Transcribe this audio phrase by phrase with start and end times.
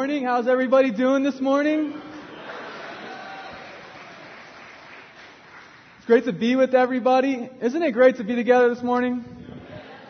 [0.00, 0.24] morning.
[0.24, 1.92] How's everybody doing this morning?
[5.98, 7.50] It's great to be with everybody.
[7.60, 9.26] Isn't it great to be together this morning?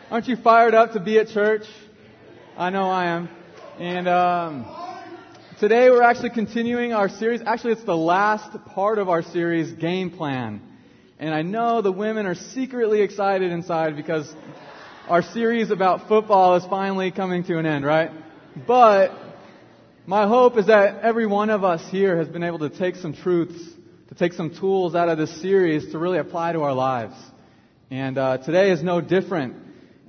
[0.09, 1.63] Aren't you fired up to be at church?
[2.57, 3.27] I know I am.
[3.79, 4.65] And um,
[5.59, 7.41] today we're actually continuing our series.
[7.45, 10.61] Actually, it's the last part of our series, Game Plan.
[11.19, 14.33] And I know the women are secretly excited inside because
[15.09, 18.09] our series about football is finally coming to an end, right?
[18.65, 19.30] But
[20.11, 23.13] my hope is that every one of us here has been able to take some
[23.13, 23.57] truths,
[24.09, 27.15] to take some tools out of this series to really apply to our lives.
[27.89, 29.55] And uh, today is no different.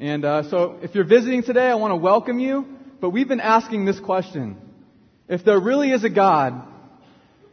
[0.01, 2.67] And uh, so if you're visiting today, I want to welcome you.
[3.01, 4.57] But we've been asking this question.
[5.29, 6.67] If there really is a God,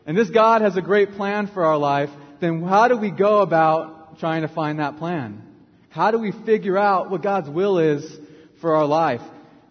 [0.07, 2.09] and this God has a great plan for our life,
[2.41, 5.43] then how do we go about trying to find that plan?
[5.89, 8.11] How do we figure out what God's will is
[8.59, 9.21] for our life?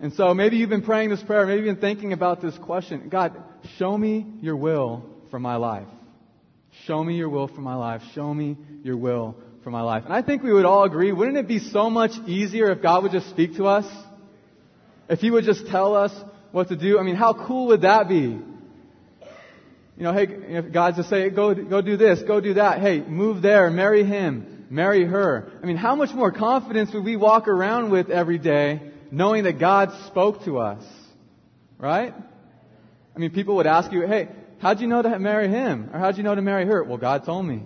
[0.01, 3.09] And so maybe you've been praying this prayer, maybe you've been thinking about this question.
[3.09, 3.37] God,
[3.77, 5.89] show me your will for my life.
[6.85, 8.03] Show me your will for my life.
[8.15, 10.05] Show me your will for my life.
[10.05, 13.03] And I think we would all agree, wouldn't it be so much easier if God
[13.03, 13.87] would just speak to us?
[15.09, 16.13] If He would just tell us
[16.53, 16.99] what to do?
[16.99, 18.39] I mean, how cool would that be?
[19.99, 22.81] You know, hey, if God just say, go, go do this, go do that.
[22.81, 25.51] Hey, move there, marry him, marry her.
[25.61, 29.59] I mean, how much more confidence would we walk around with every day knowing that
[29.59, 30.85] God spoke to us?
[31.79, 32.15] Right?
[33.15, 35.91] I mean, people would ask you, hey, how'd you know to marry him?
[35.93, 36.83] Or how'd you know to marry her?
[36.85, 37.63] Well, God told me.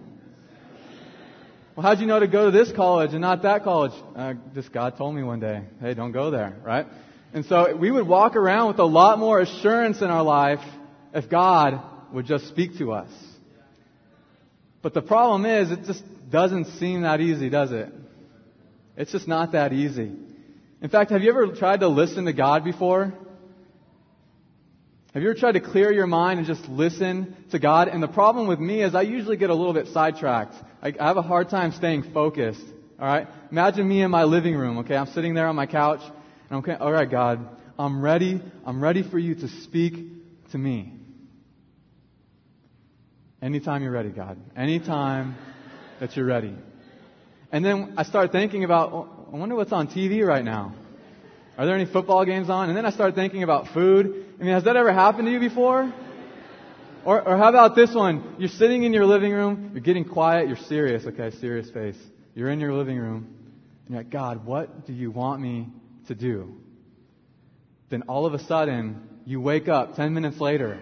[1.75, 3.93] Well, how'd you know to go to this college and not that college?
[4.15, 6.87] Uh, just God told me one day, hey, don't go there, right?
[7.33, 10.61] And so we would walk around with a lot more assurance in our life
[11.15, 11.81] if God
[12.13, 13.11] would just speak to us.
[14.83, 17.89] But the problem is, it just doesn't seem that easy, does it?
[18.97, 20.13] It's just not that easy.
[20.83, 23.15] In fact, have you ever tried to listen to God before?
[25.15, 27.87] Have you ever tried to clear your mind and just listen to God?
[27.87, 30.55] And the problem with me is I usually get a little bit sidetracked.
[30.83, 32.65] I, I have a hard time staying focused.
[32.99, 33.29] All right?
[33.53, 34.97] Imagine me in my living room, okay?
[34.97, 36.13] I'm sitting there on my couch, and
[36.51, 37.47] I'm okay, all right, God,
[37.79, 38.43] I'm ready.
[38.67, 39.95] I'm ready for you to speak
[40.51, 40.95] to me.
[43.41, 44.37] Anytime you're ready, God.
[44.57, 45.37] Anytime
[46.01, 46.57] that you're ready.
[47.53, 50.75] And then I start thinking about, I wonder what's on TV right now.
[51.57, 52.69] Are there any football games on?
[52.69, 54.27] And then I start thinking about food.
[54.39, 55.91] I mean, has that ever happened to you before?
[57.07, 58.37] Or, or how about this one?
[58.39, 61.97] You're sitting in your living room, you're getting quiet, you're serious, okay, serious face.
[62.35, 63.35] You're in your living room,
[63.87, 65.69] and you're like, God, what do you want me
[66.09, 66.55] to do?
[67.89, 70.79] Then all of a sudden, you wake up 10 minutes later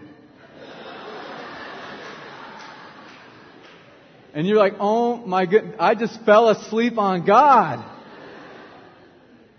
[4.35, 7.85] and you're like, oh my goodness, I just fell asleep on God.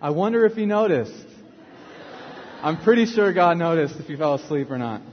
[0.01, 1.27] I wonder if he noticed.
[2.63, 5.03] I'm pretty sure God noticed if you fell asleep or not.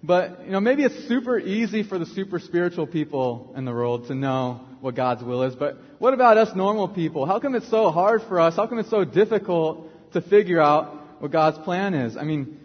[0.00, 4.06] But, you know, maybe it's super easy for the super spiritual people in the world
[4.08, 7.26] to know what God's will is, but what about us normal people?
[7.26, 8.54] How come it's so hard for us?
[8.54, 12.16] How come it's so difficult to figure out what God's plan is?
[12.16, 12.60] I mean,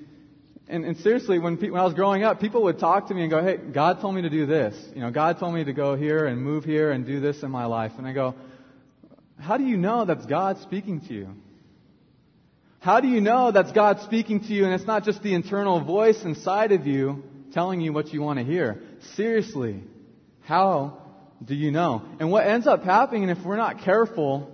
[0.68, 3.22] and, and seriously, when, pe- when I was growing up, people would talk to me
[3.22, 4.76] and go, hey, God told me to do this.
[4.94, 7.50] You know, God told me to go here and move here and do this in
[7.50, 7.94] my life.
[7.98, 8.36] And I go,
[9.40, 11.30] how do you know that's God speaking to you?
[12.80, 15.84] How do you know that's God speaking to you and it's not just the internal
[15.84, 17.24] voice inside of you
[17.54, 18.82] telling you what you want to hear?
[19.16, 19.84] Seriously,
[20.42, 21.02] how
[21.44, 22.04] do you know?
[22.20, 24.50] And what ends up happening, if we're not careful,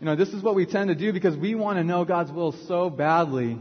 [0.00, 2.30] you know, this is what we tend to do because we want to know God's
[2.30, 3.58] will so badly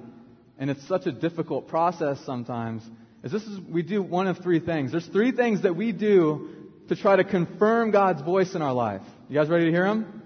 [0.58, 2.82] and it's such a difficult process sometimes,
[3.24, 4.92] is this is we do one of three things.
[4.92, 6.50] There's three things that we do
[6.90, 9.02] to try to confirm God's voice in our life.
[9.30, 10.25] You guys ready to hear them?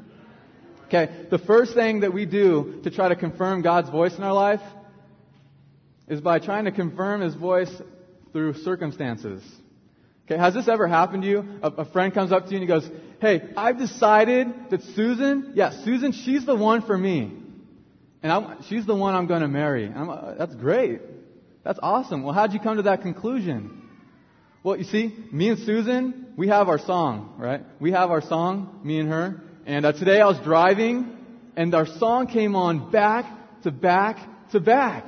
[0.89, 4.33] Okay, the first thing that we do to try to confirm God's voice in our
[4.33, 4.61] life
[6.07, 7.69] is by trying to confirm His voice
[8.33, 9.43] through circumstances.
[10.25, 11.45] Okay, has this ever happened to you?
[11.61, 12.89] A, a, friend comes up to you and he goes,
[13.21, 17.33] Hey, I've decided that Susan, yeah, Susan, she's the one for me.
[18.23, 19.91] And I'm, she's the one I'm going to marry.
[19.95, 21.01] Uh, that's great.
[21.63, 22.23] That's awesome.
[22.23, 23.89] Well, how'd you come to that conclusion?
[24.63, 27.61] Well, you see, me and Susan, we have our song, right?
[27.79, 29.41] We have our song, me and her.
[29.69, 31.15] And uh, today I was driving,
[31.55, 34.17] and our song came on back to back
[34.51, 35.05] to back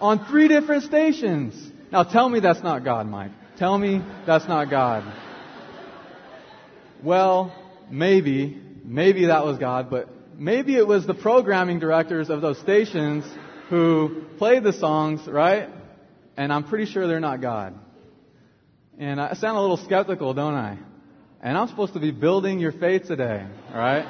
[0.00, 1.54] on three different stations.
[1.92, 3.30] Now tell me that's not God, Mike.
[3.58, 5.04] Tell me that's not God.
[7.04, 7.54] Well,
[7.88, 13.24] maybe, maybe that was God, but maybe it was the programming directors of those stations
[13.68, 15.68] who played the songs, right?
[16.36, 17.78] And I'm pretty sure they're not God.
[18.98, 20.76] And I sound a little skeptical, don't I?
[21.42, 24.04] And I'm supposed to be building your faith today, alright?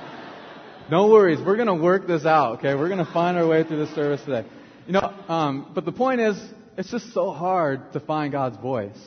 [0.90, 2.74] No worries, we're gonna work this out, okay?
[2.74, 4.44] We're gonna find our way through this service today.
[4.88, 6.36] You know, um, but the point is,
[6.76, 8.98] it's just so hard to find God's voice.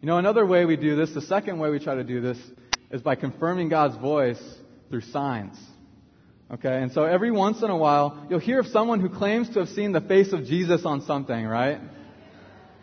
[0.00, 2.38] You know, another way we do this, the second way we try to do this,
[2.90, 4.42] is by confirming God's voice
[4.88, 5.58] through signs.
[6.50, 9.58] Okay, and so every once in a while, you'll hear of someone who claims to
[9.58, 11.78] have seen the face of Jesus on something, right?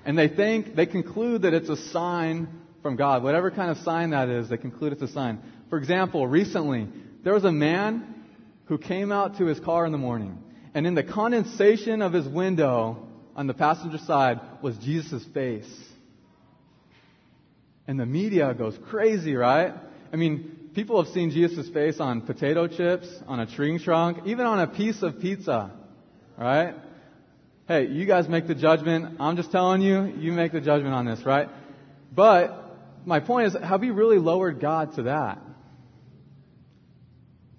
[0.05, 2.47] And they think, they conclude that it's a sign
[2.83, 3.23] from God.
[3.23, 5.39] Whatever kind of sign that is, they conclude it's a sign.
[5.69, 6.87] For example, recently,
[7.23, 8.13] there was a man
[8.65, 10.37] who came out to his car in the morning,
[10.75, 15.71] and in the condensation of his window on the passenger side was Jesus' face.
[17.87, 19.73] And the media goes crazy, right?
[20.11, 24.45] I mean, people have seen Jesus' face on potato chips, on a tree trunk, even
[24.45, 25.71] on a piece of pizza,
[26.37, 26.75] right?
[27.67, 29.17] Hey, you guys make the judgment.
[29.19, 31.49] I'm just telling you, you make the judgment on this, right?
[32.13, 32.62] But
[33.05, 35.41] my point is, have we really lowered God to that?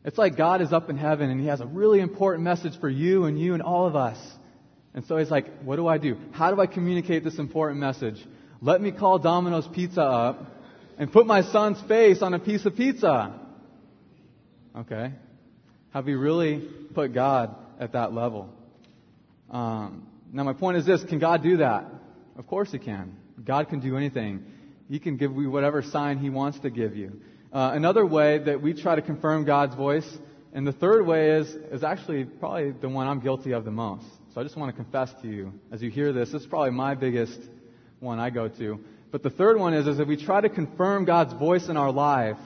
[0.05, 2.91] It's like God is up in heaven and He has a really important message for
[2.91, 4.19] you and you and all of us.
[4.94, 6.17] And so He's like, what do I do?
[6.32, 8.23] How do I communicate this important message?
[8.61, 10.46] Let me call Domino's Pizza up
[10.99, 13.40] and put my son's face on a piece of pizza.
[14.76, 15.12] Okay.
[15.90, 18.50] Have we really put God at that level?
[19.50, 21.87] Um, now, my point is this can God do that?
[22.37, 23.17] Of course He can.
[23.44, 24.44] God can do anything.
[24.88, 27.20] He can give you whatever sign He wants to give you.
[27.52, 30.06] Uh, another way that we try to confirm God's voice,
[30.52, 34.06] and the third way is, is actually probably the one I'm guilty of the most.
[34.34, 36.32] So I just want to confess to you as you hear this.
[36.32, 37.38] This is probably my biggest
[38.00, 38.81] one I go to.
[39.12, 41.92] But the third one is, is if we try to confirm God's voice in our
[41.92, 42.37] life,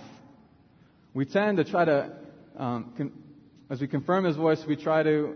[1.15, 2.13] we tend to try to,
[2.57, 3.13] um, con-
[3.71, 5.35] as we confirm His voice, we try to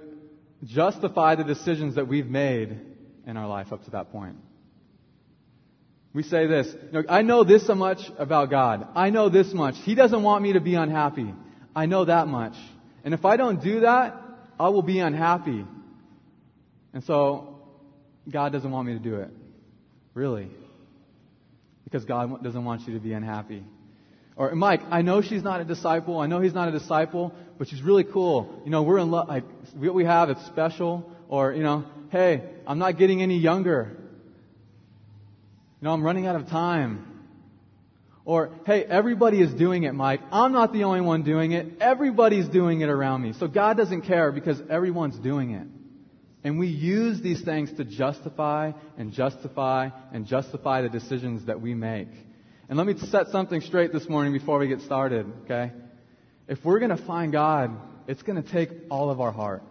[0.64, 2.78] justify the decisions that we've made
[3.26, 4.36] in our life up to that point.
[6.14, 6.68] We say this,
[7.08, 8.86] I know this so much about God.
[8.94, 9.76] I know this much.
[9.84, 11.32] He doesn't want me to be unhappy.
[11.74, 12.52] I know that much.
[13.02, 14.20] And if I don't do that,
[14.60, 15.64] I will be unhappy.
[16.92, 17.60] And so,
[18.30, 19.30] God doesn't want me to do it.
[20.12, 20.50] Really.
[21.84, 23.64] Because God doesn't want you to be unhappy.
[24.36, 26.18] Or, Mike, I know she's not a disciple.
[26.18, 28.60] I know he's not a disciple, but she's really cool.
[28.64, 29.28] You know, we're in love.
[29.28, 29.44] Like,
[29.74, 31.10] what we have, it's special.
[31.28, 33.96] Or, you know, hey, I'm not getting any younger.
[35.82, 37.08] You know, I'm running out of time.
[38.24, 40.20] Or, hey, everybody is doing it, Mike.
[40.30, 41.80] I'm not the only one doing it.
[41.80, 43.32] Everybody's doing it around me.
[43.32, 45.66] So God doesn't care because everyone's doing it.
[46.44, 51.74] And we use these things to justify and justify and justify the decisions that we
[51.74, 52.10] make.
[52.68, 55.72] And let me set something straight this morning before we get started, okay?
[56.46, 57.76] If we're going to find God,
[58.06, 59.64] it's going to take all of our heart.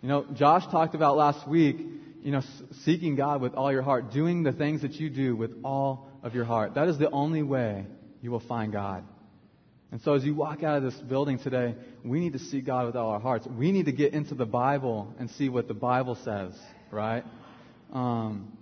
[0.00, 1.93] You know, Josh talked about last week
[2.24, 2.42] you know,
[2.84, 6.34] seeking God with all your heart, doing the things that you do with all of
[6.34, 6.74] your heart.
[6.74, 7.84] That is the only way
[8.22, 9.04] you will find God.
[9.92, 12.86] And so as you walk out of this building today, we need to seek God
[12.86, 13.46] with all our hearts.
[13.46, 16.58] We need to get into the Bible and see what the Bible says,
[16.90, 17.24] right?
[17.92, 18.56] Um,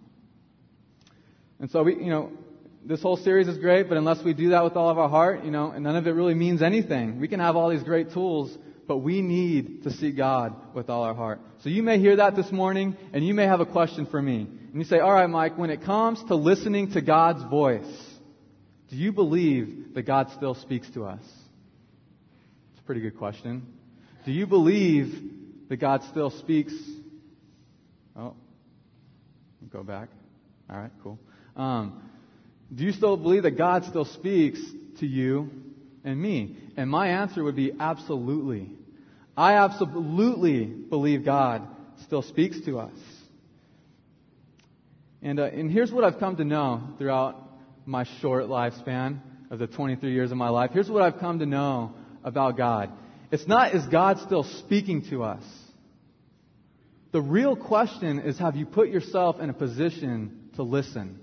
[1.60, 2.32] and so we, you know,
[2.84, 5.44] this whole series is great, but unless we do that with all of our heart,
[5.44, 7.20] you know, and none of it really means anything.
[7.20, 8.58] We can have all these great tools,
[8.92, 11.40] but we need to seek God with all our heart.
[11.62, 14.40] So you may hear that this morning, and you may have a question for me.
[14.42, 17.90] And you say, all right, Mike, when it comes to listening to God's voice,
[18.90, 21.22] do you believe that God still speaks to us?
[21.22, 23.66] It's a pretty good question.
[24.26, 25.14] Do you believe
[25.70, 26.74] that God still speaks?
[28.14, 28.34] Oh,
[29.72, 30.10] go back.
[30.68, 31.18] All right, cool.
[31.56, 32.02] Um,
[32.74, 34.60] do you still believe that God still speaks
[35.00, 35.50] to you
[36.04, 36.58] and me?
[36.76, 38.68] And my answer would be absolutely.
[39.36, 41.66] I absolutely believe God
[42.04, 42.92] still speaks to us.
[45.22, 47.36] And, uh, and here's what I've come to know throughout
[47.86, 49.20] my short lifespan
[49.50, 50.70] of the 23 years of my life.
[50.72, 52.90] Here's what I've come to know about God.
[53.30, 55.44] It's not, is God still speaking to us?
[57.12, 61.20] The real question is, have you put yourself in a position to listen?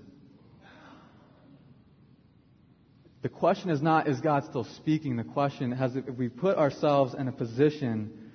[3.22, 5.16] The question is not, is God still speaking?
[5.16, 8.30] The question has, if we put ourselves in a position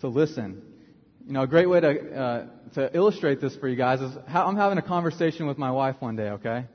[0.00, 0.62] to listen.
[1.26, 4.46] You know, a great way to, uh, to illustrate this for you guys is how,
[4.46, 6.66] I'm having a conversation with my wife one day, okay?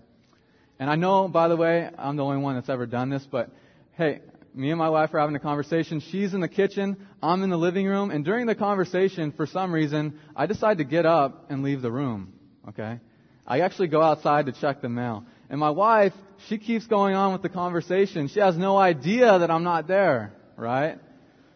[0.80, 3.52] And I know, by the way, I'm the only one that's ever done this, but
[3.94, 4.22] hey,
[4.54, 6.02] me and my wife are having a conversation.
[6.12, 9.72] She's in the kitchen, I'm in the living room, and during the conversation, for some
[9.72, 12.34] reason, I decide to get up and leave the room,
[12.70, 13.00] okay?
[13.46, 15.26] I actually go outside to check the mail.
[15.50, 16.14] And my wife,
[16.48, 18.28] she keeps going on with the conversation.
[18.28, 21.00] She has no idea that I'm not there, right?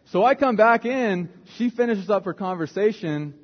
[0.05, 3.35] So I come back in, she finishes up her conversation,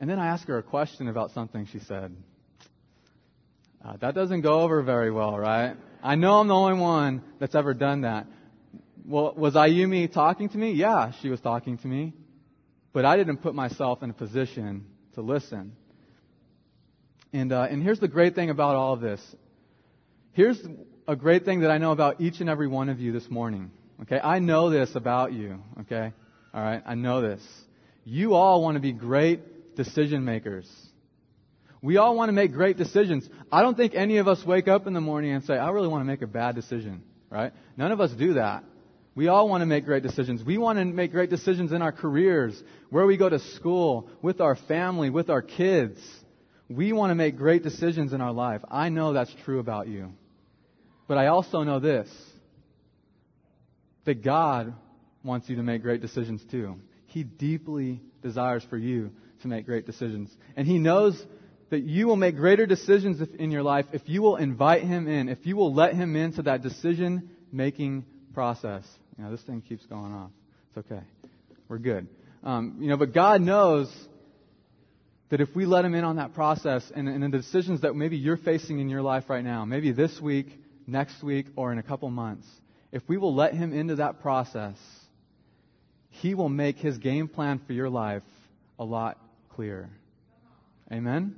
[0.00, 2.14] and then I ask her a question about something she said.
[3.84, 5.76] Uh, that doesn't go over very well, right?
[6.02, 8.26] I know I'm the only one that's ever done that.
[9.04, 10.72] Well, was Ayumi talking to me?
[10.72, 12.12] Yeah, she was talking to me.
[12.96, 15.72] but I didn't put myself in a position to listen.
[17.30, 19.20] And, uh, and here's the great thing about all of this.
[20.36, 20.62] Here's
[21.08, 23.70] a great thing that I know about each and every one of you this morning.
[24.02, 25.62] Okay, I know this about you.
[25.80, 26.12] Okay,
[26.52, 27.42] all right, I know this.
[28.04, 30.70] You all want to be great decision makers.
[31.80, 33.26] We all want to make great decisions.
[33.50, 35.88] I don't think any of us wake up in the morning and say, I really
[35.88, 37.54] want to make a bad decision, right?
[37.78, 38.62] None of us do that.
[39.14, 40.44] We all want to make great decisions.
[40.44, 44.42] We want to make great decisions in our careers, where we go to school, with
[44.42, 45.98] our family, with our kids.
[46.68, 48.60] We want to make great decisions in our life.
[48.70, 50.12] I know that's true about you.
[51.06, 52.08] But I also know this
[54.04, 54.72] that God
[55.22, 56.76] wants you to make great decisions too.
[57.06, 59.10] He deeply desires for you
[59.42, 60.30] to make great decisions.
[60.56, 61.20] And He knows
[61.70, 65.28] that you will make greater decisions in your life if you will invite Him in,
[65.28, 68.84] if you will let Him into that decision making process.
[69.18, 70.30] You know, this thing keeps going off.
[70.68, 71.02] It's okay.
[71.68, 72.06] We're good.
[72.44, 73.92] Um, you know, but God knows
[75.30, 78.16] that if we let Him in on that process and, and the decisions that maybe
[78.16, 80.46] you're facing in your life right now, maybe this week,
[80.86, 82.46] next week, or in a couple months,
[82.92, 84.76] if we will let Him into that process,
[86.08, 88.22] He will make His game plan for your life
[88.78, 89.18] a lot
[89.50, 89.90] clearer.
[90.92, 91.34] Amen?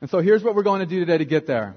[0.00, 1.74] And so here's what we're going to do today to get there.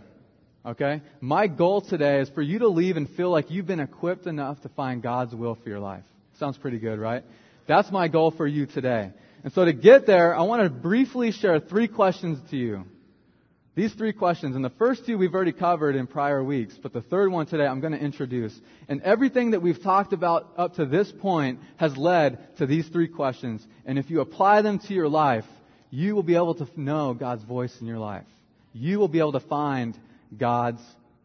[0.66, 1.02] Okay?
[1.22, 4.62] My goal today is for you to leave and feel like you've been equipped enough
[4.62, 6.04] to find God's will for your life.
[6.38, 7.24] Sounds pretty good, right?
[7.68, 9.12] That's my goal for you today.
[9.44, 12.86] And so to get there, I want to briefly share three questions to you.
[13.80, 17.02] These three questions, and the first two we've already covered in prior weeks, but the
[17.02, 18.54] third one today I'm going to introduce.
[18.90, 23.08] And everything that we've talked about up to this point has led to these three
[23.08, 23.66] questions.
[23.86, 25.46] And if you apply them to your life,
[25.92, 28.26] you will be able to know God's voice in your life.
[28.74, 29.98] You will be able to find
[30.38, 30.82] God's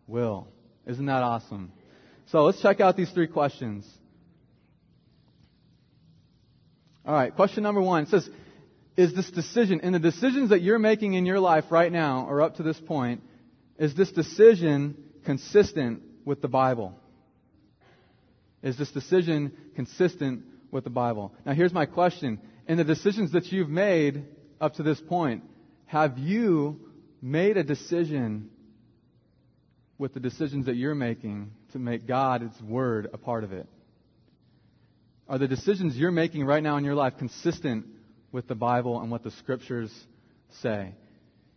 [0.07, 0.47] will.
[0.87, 1.73] Isn't that awesome?
[2.27, 3.85] So let's check out these three questions.
[7.05, 8.05] All right, question number one.
[8.05, 8.31] It says,
[8.97, 12.43] is this decision, in the decisions that you're making in your life right now, or
[12.43, 13.23] up to this point,
[13.79, 16.95] is this decision consistent with the Bible?
[18.63, 21.35] Is this decision consistent with the Bible?
[21.45, 22.41] Now here's my question.
[22.69, 24.25] In the decisions that you've made
[24.61, 25.43] up to this point,
[25.87, 26.81] have you
[27.21, 28.51] made a decision
[29.99, 33.67] with the decisions that you're making to make God, God's Word a part of it?
[35.29, 37.87] Are the decisions you're making right now in your life consistent
[38.35, 39.91] with the Bible and what the Scriptures
[40.61, 40.93] say?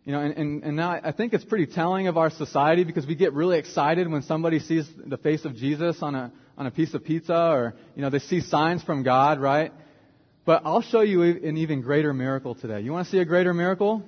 [0.04, 3.04] You know, and, and, and now I think it's pretty telling of our society because
[3.04, 6.70] we get really excited when somebody sees the face of Jesus on a, on a
[6.70, 9.72] piece of pizza or, you know, they see signs from God, right?
[10.46, 12.80] But I'll show you an even greater miracle today.
[12.80, 14.02] You want to see a greater miracle?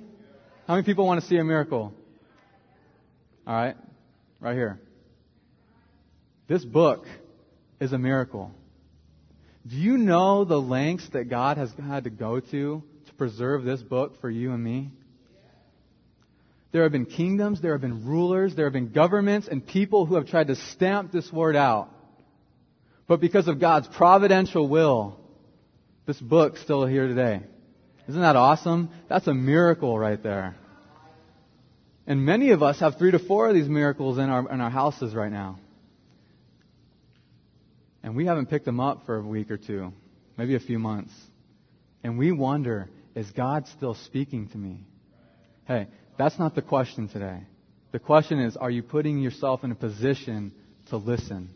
[0.65, 1.93] How many people want to see a miracle?
[3.45, 3.75] All right,
[4.39, 4.79] right here.
[6.47, 7.05] This book
[7.81, 8.51] is a miracle.
[9.67, 13.81] Do you know the lengths that God has had to go to to preserve this
[13.81, 14.91] book for you and me?
[16.71, 20.15] There have been kingdoms, there have been rulers, there have been governments and people who
[20.15, 21.89] have tried to stamp this word out.
[23.07, 25.19] But because of God's providential will,
[26.05, 27.41] this book's still here today.
[28.07, 28.89] Isn't that awesome?
[29.09, 30.55] That's a miracle right there.
[32.07, 34.69] And many of us have three to four of these miracles in our, in our
[34.69, 35.59] houses right now.
[38.03, 39.93] And we haven't picked them up for a week or two,
[40.37, 41.13] maybe a few months.
[42.03, 44.85] And we wonder, is God still speaking to me?
[45.65, 47.41] Hey, that's not the question today.
[47.91, 50.53] The question is, are you putting yourself in a position
[50.89, 51.49] to listen?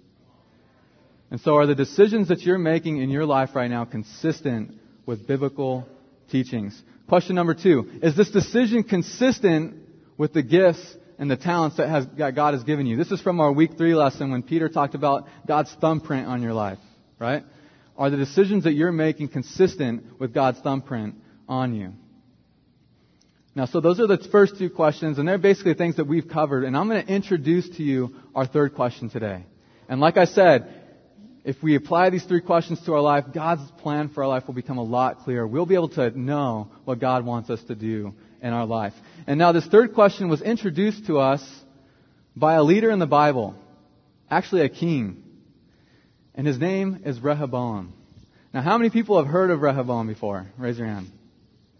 [1.32, 4.76] And so are the decisions that you're making in your life right now consistent
[5.06, 5.88] with biblical
[6.30, 6.80] teachings?
[7.08, 9.76] Question number two, is this decision consistent
[10.18, 12.98] with the gifts and the talents that, has, that God has given you.
[12.98, 16.54] This is from our week three lesson when Peter talked about God's thumbprint on your
[16.54, 16.80] life,
[17.20, 17.44] right?
[17.98, 21.16] Are the decisions that you're making consistent with God's thumbprint
[21.48, 21.94] on you?
[23.56, 26.66] Now, so those are the first two questions, and they're basically things that we've covered.
[26.66, 29.46] And I'm going to introduce to you our third question today.
[29.88, 30.82] And like I said,
[31.46, 34.56] if we apply these three questions to our life, God's plan for our life will
[34.56, 35.48] become a lot clearer.
[35.48, 38.14] We'll be able to know what God wants us to do
[38.46, 38.94] in our life.
[39.26, 41.44] And now this third question was introduced to us
[42.36, 43.56] by a leader in the Bible,
[44.30, 45.24] actually a king.
[46.36, 47.94] And his name is Rehoboam.
[48.54, 50.46] Now, how many people have heard of Rehoboam before?
[50.60, 51.08] Raise your hand.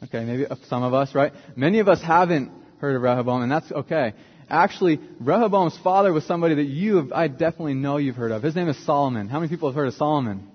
[0.04, 1.34] Okay, maybe some of us, right?
[1.56, 4.14] Many of us haven't heard of Rehoboam, and that's okay.
[4.50, 8.42] Actually, Rehoboam's father was somebody that you, have, I definitely know you've heard of.
[8.42, 9.28] His name is Solomon.
[9.28, 10.50] How many people have heard of Solomon?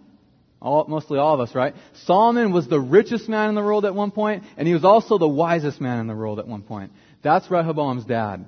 [0.63, 1.75] All, mostly all of us, right?
[2.05, 5.17] Solomon was the richest man in the world at one point, and he was also
[5.17, 6.93] the wisest man in the world at one point.
[7.23, 8.45] That's Rehoboam's dad.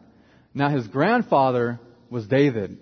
[0.55, 2.79] Now his grandfather was David,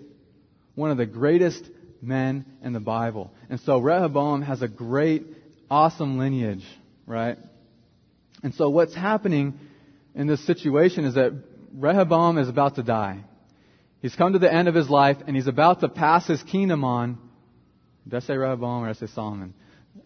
[0.75, 1.63] one of the greatest
[2.01, 3.31] men in the Bible.
[3.49, 5.25] And so Rehoboam has a great,
[5.69, 6.65] awesome lineage,
[7.05, 7.37] right?
[8.43, 9.53] And so what's happening
[10.15, 11.31] in this situation is that
[11.73, 13.23] Rehoboam is about to die.
[14.01, 16.83] He's come to the end of his life and he's about to pass his kingdom
[16.83, 17.17] on.
[18.07, 19.53] Did I say Rehoboam or did I say Solomon?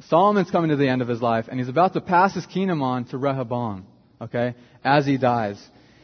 [0.10, 2.82] Solomon's coming to the end of his life and he's about to pass his kingdom
[2.82, 3.86] on to Rehoboam,
[4.22, 5.64] okay, as he dies.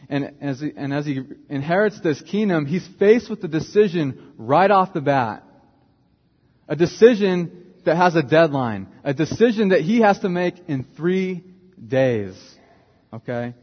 [0.09, 4.69] And as he, and as he inherits this kingdom, he's faced with the decision right
[4.69, 5.43] off the bat.
[6.67, 8.87] A decision that has a deadline.
[9.03, 11.43] A decision that he has to make in three
[11.87, 12.35] days.
[13.13, 13.53] Okay?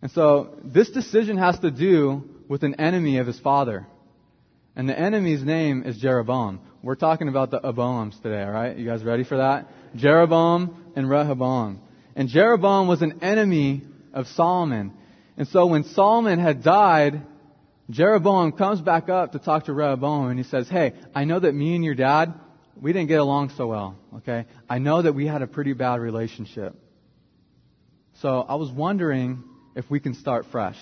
[0.00, 3.86] And so, this decision has to do with an enemy of his father.
[4.78, 6.60] And the enemy's name is Jeroboam.
[6.84, 8.78] We're talking about the Aboams today, alright?
[8.78, 9.66] You guys ready for that?
[9.96, 11.80] Jeroboam and Rehoboam.
[12.14, 13.82] And Jeroboam was an enemy
[14.14, 14.92] of Solomon.
[15.36, 17.26] And so when Solomon had died,
[17.90, 21.52] Jeroboam comes back up to talk to Rehoboam and he says, Hey, I know that
[21.52, 22.32] me and your dad,
[22.80, 24.46] we didn't get along so well, okay?
[24.70, 26.76] I know that we had a pretty bad relationship.
[28.20, 29.42] So I was wondering
[29.74, 30.78] if we can start fresh.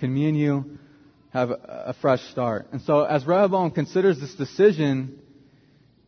[0.00, 0.78] Can me and you
[1.30, 2.68] have a fresh start?
[2.72, 5.20] And so as Rehoboam considers this decision,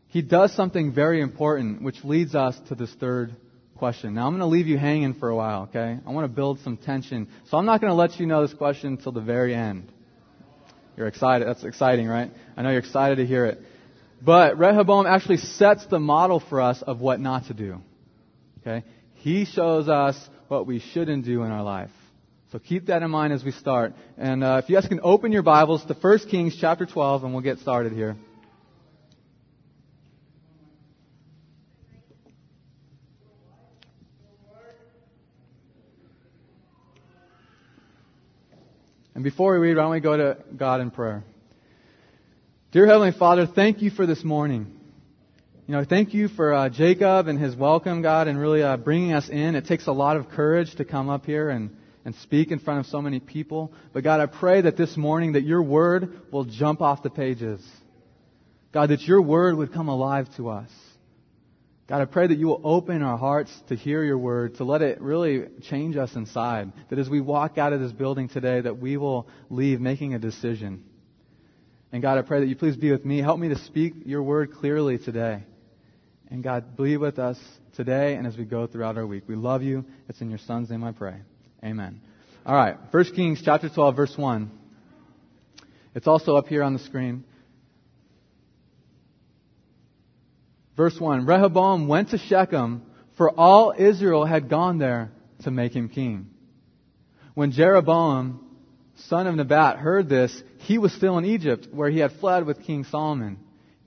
[0.09, 3.37] he does something very important, which leads us to this third
[3.77, 4.15] question.
[4.15, 5.99] Now I'm going to leave you hanging for a while, okay?
[6.07, 7.29] I want to build some tension.
[7.49, 9.91] So I'm not going to let you know this question until the very end.
[10.97, 11.49] You're excited.
[11.49, 12.31] That's exciting, right?
[12.57, 13.61] I know you're excited to hear it.
[14.23, 17.81] But Rehoboam actually sets the model for us of what not to do.
[18.61, 18.85] Okay?
[19.15, 20.17] He shows us
[20.49, 21.91] what we shouldn't do in our life.
[22.53, 23.93] So keep that in mind as we start.
[24.19, 27.33] And uh, if you guys can open your Bibles to 1 Kings chapter 12, and
[27.33, 28.17] we'll get started here.
[39.15, 41.23] And before we read, why don't we go to God in prayer?
[42.73, 44.77] Dear Heavenly Father, thank you for this morning.
[45.69, 49.13] You know, thank you for uh, Jacob and his welcome, God, and really uh, bringing
[49.13, 49.55] us in.
[49.55, 52.81] It takes a lot of courage to come up here and, and speak in front
[52.81, 53.73] of so many people.
[53.93, 57.67] But God, I pray that this morning that your word will jump off the pages.
[58.73, 60.71] God, that your word would come alive to us.
[61.89, 64.81] God, I pray that you will open our hearts to hear your word, to let
[64.81, 66.73] it really change us inside.
[66.89, 70.19] That as we walk out of this building today, that we will leave making a
[70.19, 70.85] decision
[71.93, 73.19] and God, I pray that you please be with me.
[73.19, 75.43] Help me to speak your word clearly today.
[76.31, 77.39] And God, be with us
[77.75, 79.25] today and as we go throughout our week.
[79.27, 79.85] We love you.
[80.09, 81.17] It's in your son's name I pray.
[81.65, 82.01] Amen.
[82.47, 82.77] All right.
[82.91, 84.51] 1 Kings chapter 12 verse 1.
[85.95, 87.25] It's also up here on the screen.
[90.77, 91.27] Verse 1.
[91.27, 92.83] Rehoboam went to Shechem
[93.17, 95.11] for all Israel had gone there
[95.43, 96.31] to make him king.
[97.35, 98.47] When Jeroboam
[99.09, 102.63] son of Nebat, heard this, he was still in Egypt, where he had fled with
[102.63, 103.39] King Solomon,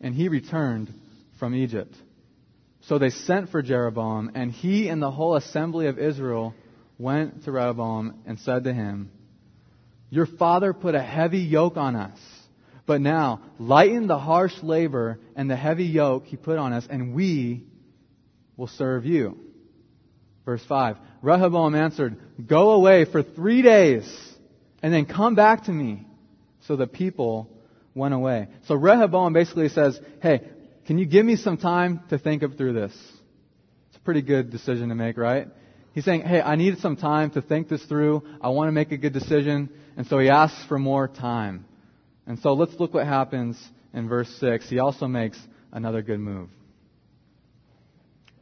[0.02, 0.94] and he returned
[1.40, 1.96] from Egypt.
[2.82, 6.54] So they sent for Jeroboam, and he and the whole assembly of Israel
[7.04, 9.12] went to Rehoboam and said to him,
[10.10, 12.18] Your father put a heavy yoke on us,
[12.86, 17.14] but now lighten the harsh labor and the heavy yoke he put on us, and
[17.14, 17.66] we
[18.58, 19.38] will serve you.
[20.46, 24.04] Verse 5 Rehoboam answered, Go away for three days
[24.82, 26.06] and then come back to me.
[26.68, 27.50] So the people
[27.96, 28.48] went away.
[28.68, 30.42] So Rehoboam basically says, hey,
[30.86, 32.94] can you give me some time to think up through this?
[33.90, 35.48] It's a pretty good decision to make, right?
[35.94, 38.24] He's saying, hey, I need some time to think this through.
[38.42, 39.70] I want to make a good decision.
[39.96, 41.66] And so he asks for more time.
[42.26, 43.62] And so let's look what happens
[43.94, 44.70] in verse 6.
[44.70, 45.40] He also makes
[45.72, 46.50] another good move.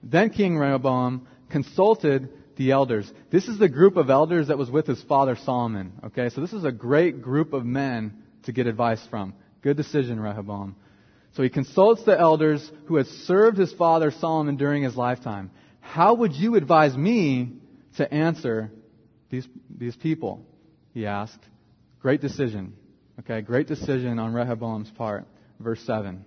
[0.01, 3.11] Then King Rehoboam consulted the elders.
[3.31, 5.93] This is the group of elders that was with his father Solomon.
[6.05, 9.33] Okay, so this is a great group of men to get advice from.
[9.61, 10.75] Good decision, Rehoboam.
[11.35, 15.51] So he consults the elders who had served his father Solomon during his lifetime.
[15.81, 17.53] How would you advise me
[17.97, 18.71] to answer
[19.29, 20.45] these, these people?
[20.93, 21.43] He asked.
[22.01, 22.73] Great decision.
[23.19, 25.25] Okay, great decision on Rehoboam's part.
[25.59, 26.23] Verse 7.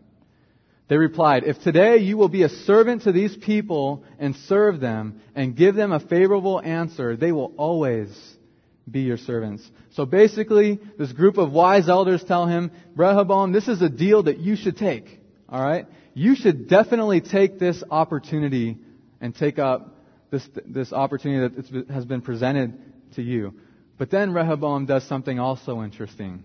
[0.88, 5.21] They replied, If today you will be a servant to these people and serve them
[5.35, 8.09] and give them a favorable answer, they will always
[8.90, 9.69] be your servants.
[9.93, 14.38] So basically, this group of wise elders tell him, Rehoboam, this is a deal that
[14.38, 15.21] you should take.
[15.51, 15.87] Alright?
[16.12, 18.79] You should definitely take this opportunity
[19.24, 19.96] and take up
[20.30, 22.78] this, this opportunity that has been presented
[23.16, 23.54] to you.
[23.98, 26.44] But then Rehoboam does something also interesting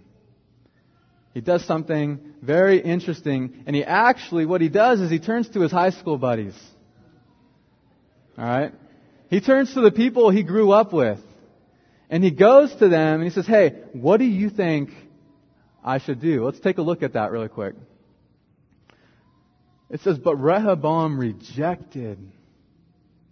[1.33, 5.61] he does something very interesting, and he actually, what he does is he turns to
[5.61, 6.57] his high school buddies.
[8.37, 8.73] Alright?
[9.29, 11.19] He turns to the people he grew up with.
[12.09, 14.89] And he goes to them and he says, Hey, what do you think
[15.83, 16.43] I should do?
[16.43, 17.75] Let's take a look at that really quick.
[19.91, 22.17] It says, But Rehoboam rejected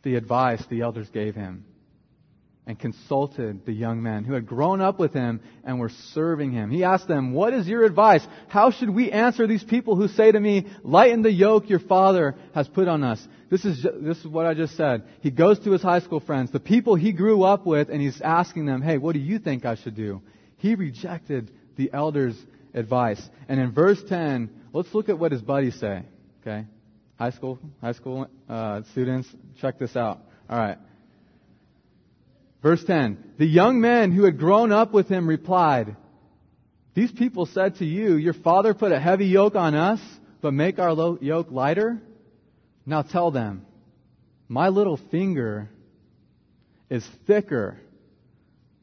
[0.07, 1.65] the advice the elders gave him
[2.65, 6.71] and consulted the young men who had grown up with him and were serving him.
[6.71, 8.25] He asked them, What is your advice?
[8.47, 12.35] How should we answer these people who say to me, Lighten the yoke your father
[12.55, 13.25] has put on us?
[13.49, 15.03] This is, this is what I just said.
[15.19, 18.21] He goes to his high school friends, the people he grew up with, and he's
[18.21, 20.21] asking them, Hey, what do you think I should do?
[20.55, 22.37] He rejected the elders'
[22.73, 23.21] advice.
[23.49, 26.03] And in verse 10, let's look at what his buddies say.
[26.41, 26.65] Okay?
[27.17, 29.27] High school, high school uh, students,
[29.59, 30.19] check this out.
[30.49, 30.77] All right.
[32.61, 33.33] Verse 10.
[33.37, 35.95] The young men who had grown up with him replied,
[36.93, 39.99] These people said to you, Your father put a heavy yoke on us,
[40.41, 41.99] but make our yoke lighter?
[42.85, 43.65] Now tell them,
[44.47, 45.69] My little finger
[46.89, 47.79] is thicker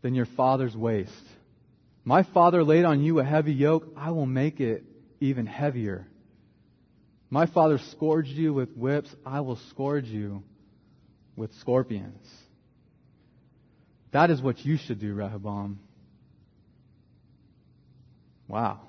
[0.02, 1.12] than your father's waist.
[2.04, 4.84] My father laid on you a heavy yoke, I will make it
[5.20, 6.06] even heavier.
[7.34, 10.44] My father scourged you with whips, I will scourge you
[11.34, 12.24] with scorpions.
[14.12, 15.80] That is what you should do, Rehoboam.
[18.46, 18.82] Wow.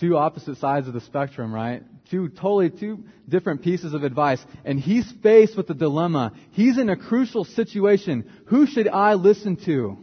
[0.00, 1.82] Two opposite sides of the spectrum, right?
[2.10, 4.42] Two totally two different pieces of advice.
[4.64, 6.32] And he's faced with a dilemma.
[6.52, 8.24] He's in a crucial situation.
[8.46, 9.98] Who should I listen to?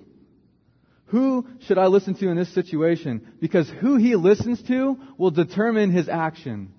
[1.10, 3.34] Who should I listen to in this situation?
[3.40, 6.72] Because who he listens to will determine his action.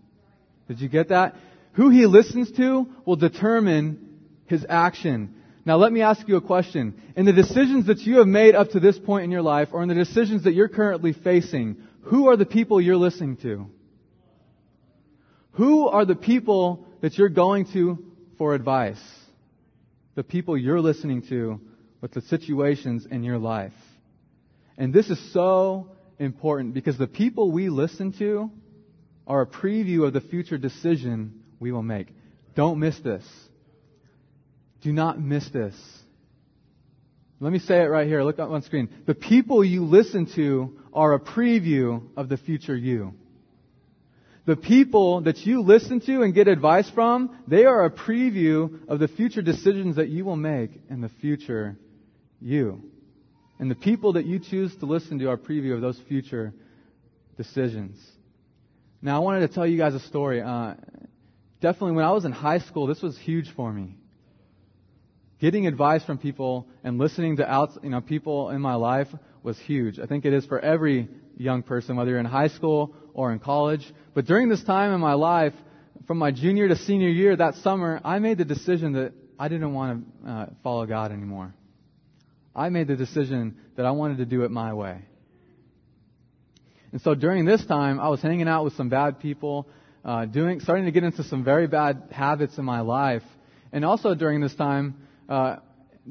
[0.68, 1.34] Did you get that?
[1.72, 5.34] Who he listens to will determine his action.
[5.64, 7.00] Now let me ask you a question.
[7.16, 9.82] In the decisions that you have made up to this point in your life, or
[9.82, 13.66] in the decisions that you're currently facing, who are the people you're listening to?
[15.52, 17.98] Who are the people that you're going to
[18.38, 19.00] for advice?
[20.14, 21.60] The people you're listening to
[22.00, 23.72] with the situations in your life.
[24.80, 28.50] And this is so important because the people we listen to
[29.26, 32.08] are a preview of the future decision we will make.
[32.56, 33.22] Don't miss this.
[34.80, 35.74] Do not miss this.
[37.40, 38.22] Let me say it right here.
[38.22, 38.88] Look up on screen.
[39.04, 43.12] The people you listen to are a preview of the future you.
[44.46, 48.98] The people that you listen to and get advice from, they are a preview of
[48.98, 51.76] the future decisions that you will make in the future
[52.40, 52.82] you.
[53.60, 56.52] And the people that you choose to listen to are preview of those future
[57.36, 57.96] decisions.
[59.00, 60.42] Now, I wanted to tell you guys a story.
[60.42, 60.74] Uh,
[61.60, 63.94] definitely, when I was in high school, this was huge for me
[65.40, 69.08] getting advice from people and listening to out, you know, people in my life
[69.42, 69.98] was huge.
[69.98, 73.38] I think it is for every young person, whether you're in high school or in
[73.38, 73.90] college.
[74.14, 75.54] But during this time in my life,
[76.06, 79.72] from my junior to senior year that summer, I made the decision that I didn't
[79.72, 81.54] want to uh, follow God anymore.
[82.54, 85.02] I made the decision that I wanted to do it my way.
[86.92, 89.68] And so during this time, I was hanging out with some bad people,
[90.04, 93.22] uh, doing, starting to get into some very bad habits in my life.
[93.72, 94.96] And also during this time,
[95.28, 95.56] uh,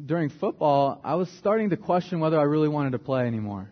[0.06, 3.70] during football, I was starting to question whether I really wanted to play anymore.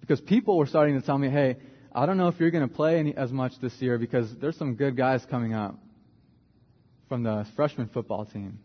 [0.00, 1.56] Because people were starting to tell me, hey,
[1.94, 4.56] I don't know if you're going to play any, as much this year because there's
[4.56, 5.78] some good guys coming up
[7.08, 8.58] from the freshman football team.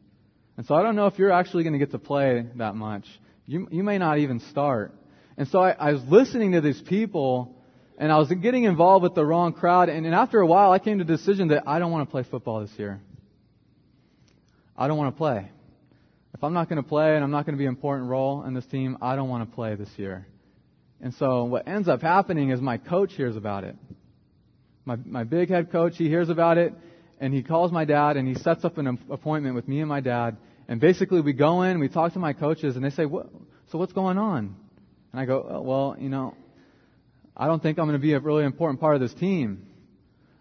[0.57, 3.05] And so I don't know if you're actually going to get to play that much.
[3.45, 4.93] You, you may not even start.
[5.37, 7.55] And so I, I was listening to these people
[7.99, 9.89] and I was getting involved with the wrong crowd.
[9.89, 12.11] And, and after a while, I came to the decision that I don't want to
[12.11, 12.99] play football this year.
[14.75, 15.49] I don't want to play.
[16.33, 18.43] If I'm not going to play and I'm not going to be an important role
[18.43, 20.27] in this team, I don't want to play this year.
[21.01, 23.75] And so what ends up happening is my coach hears about it.
[24.85, 26.73] My, my big head coach, he hears about it
[27.19, 30.01] and he calls my dad and he sets up an appointment with me and my
[30.01, 30.37] dad.
[30.67, 33.27] And basically we go in, we talk to my coaches and they say, what,
[33.71, 34.55] so what's going on?
[35.11, 36.35] And I go, oh, well, you know,
[37.35, 39.65] I don't think I'm going to be a really important part of this team.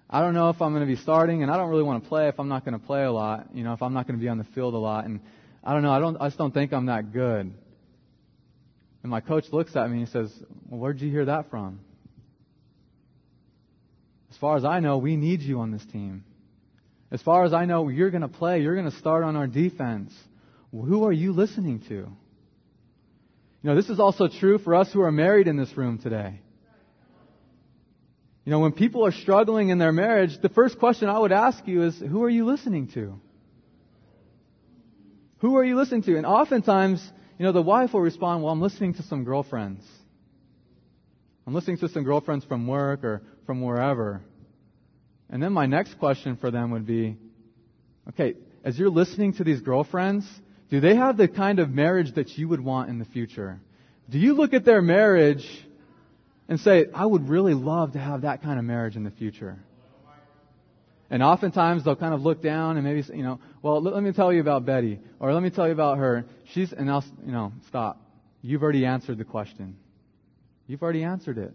[0.08, 2.08] I don't know if I'm going to be starting and I don't really want to
[2.08, 4.18] play if I'm not going to play a lot, you know, if I'm not going
[4.18, 5.04] to be on the field a lot.
[5.04, 5.20] And
[5.66, 5.90] I don't know.
[5.90, 6.16] I don't.
[6.20, 7.52] I just don't think I'm that good.
[9.02, 10.32] And my coach looks at me and he says,
[10.68, 11.80] "Well, where'd you hear that from?"
[14.30, 16.22] As far as I know, we need you on this team.
[17.10, 18.62] As far as I know, you're going to play.
[18.62, 20.12] You're going to start on our defense.
[20.72, 21.94] Who are you listening to?
[21.94, 22.10] You
[23.62, 26.40] know, this is also true for us who are married in this room today.
[28.44, 31.66] You know, when people are struggling in their marriage, the first question I would ask
[31.66, 33.18] you is, who are you listening to?
[35.38, 36.16] Who are you listening to?
[36.16, 37.02] And oftentimes,
[37.38, 39.84] you know, the wife will respond, well, I'm listening to some girlfriends.
[41.46, 44.22] I'm listening to some girlfriends from work or from wherever.
[45.30, 47.16] And then my next question for them would be,
[48.10, 48.34] okay,
[48.64, 50.26] as you're listening to these girlfriends,
[50.70, 53.60] do they have the kind of marriage that you would want in the future?
[54.08, 55.46] Do you look at their marriage
[56.48, 59.58] and say, I would really love to have that kind of marriage in the future?
[61.08, 64.12] And oftentimes they'll kind of look down and maybe, you know, well, let, let me
[64.12, 66.24] tell you about Betty, or let me tell you about her.
[66.52, 68.00] She's, and I'll, you know, stop.
[68.42, 69.76] You've already answered the question.
[70.66, 71.52] You've already answered it.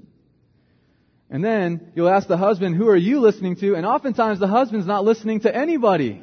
[1.32, 3.76] And then you'll ask the husband, who are you listening to?
[3.76, 6.22] And oftentimes the husband's not listening to anybody.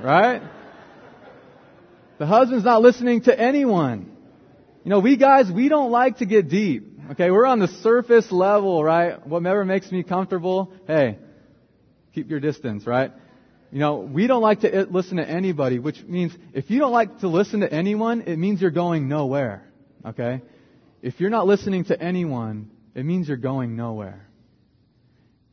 [0.00, 0.40] Right?
[2.18, 4.16] The husband's not listening to anyone.
[4.84, 6.98] You know, we guys, we don't like to get deep.
[7.10, 9.26] Okay, we're on the surface level, right?
[9.26, 11.18] Whatever makes me comfortable, hey,
[12.14, 13.12] keep your distance, right?
[13.72, 16.92] You know, we don't like to eh, listen to anybody, which means if you don't
[16.92, 19.64] like to listen to anyone, it means you're going nowhere.
[20.06, 20.42] Okay?
[21.02, 24.27] If you're not listening to anyone, it means you're going nowhere.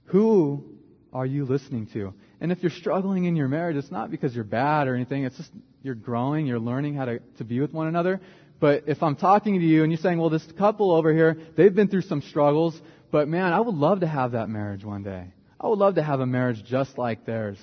[0.06, 0.64] Who
[1.14, 2.14] are you listening to?
[2.42, 5.24] And if you're struggling in your marriage, it's not because you're bad or anything.
[5.24, 8.20] It's just you're growing, you're learning how to, to be with one another.
[8.60, 11.74] But if I'm talking to you and you're saying, well, this couple over here, they've
[11.74, 12.80] been through some struggles,
[13.12, 15.28] but man, I would love to have that marriage one day.
[15.60, 17.58] I would love to have a marriage just like theirs.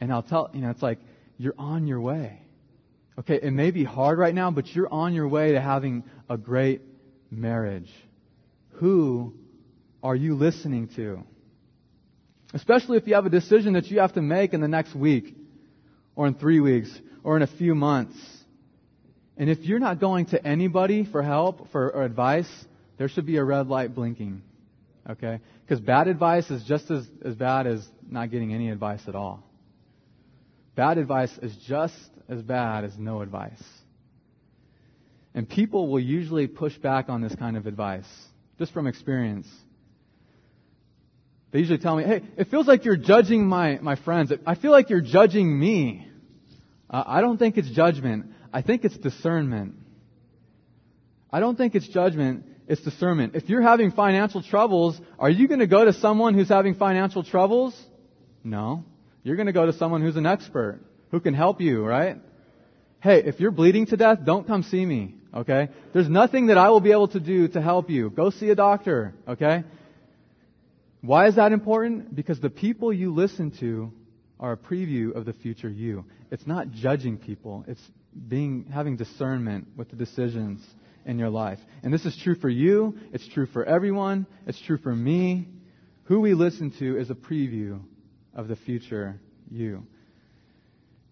[0.00, 0.98] And I'll tell, you know, it's like,
[1.38, 2.42] you're on your way.
[3.18, 6.36] Okay, it may be hard right now, but you're on your way to having a
[6.36, 6.82] great
[7.30, 7.90] marriage.
[8.74, 9.34] Who
[10.02, 11.24] are you listening to?
[12.54, 15.34] Especially if you have a decision that you have to make in the next week,
[16.16, 16.90] or in three weeks,
[17.22, 18.16] or in a few months.
[19.36, 22.50] And if you're not going to anybody for help, for or advice,
[22.96, 24.42] there should be a red light blinking.
[25.08, 25.40] Okay?
[25.62, 29.42] Because bad advice is just as, as bad as not getting any advice at all.
[30.74, 31.94] Bad advice is just
[32.28, 33.62] as bad as no advice.
[35.34, 38.08] And people will usually push back on this kind of advice,
[38.58, 39.46] just from experience.
[41.50, 44.32] They usually tell me, hey, it feels like you're judging my, my friends.
[44.46, 46.06] I feel like you're judging me.
[46.90, 48.32] Uh, I don't think it's judgment.
[48.52, 49.74] I think it's discernment.
[51.30, 52.44] I don't think it's judgment.
[52.66, 53.34] It's discernment.
[53.34, 57.22] If you're having financial troubles, are you going to go to someone who's having financial
[57.22, 57.74] troubles?
[58.44, 58.84] No.
[59.22, 60.80] You're going to go to someone who's an expert,
[61.10, 62.18] who can help you, right?
[63.00, 65.68] Hey, if you're bleeding to death, don't come see me, okay?
[65.92, 68.10] There's nothing that I will be able to do to help you.
[68.10, 69.64] Go see a doctor, okay?
[71.00, 72.14] Why is that important?
[72.14, 73.92] Because the people you listen to
[74.40, 76.04] are a preview of the future you.
[76.30, 77.64] It's not judging people.
[77.68, 77.82] It's
[78.28, 80.64] being, having discernment with the decisions
[81.04, 81.58] in your life.
[81.82, 82.96] And this is true for you.
[83.12, 84.26] It's true for everyone.
[84.46, 85.48] It's true for me.
[86.04, 87.80] Who we listen to is a preview
[88.34, 89.86] of the future you.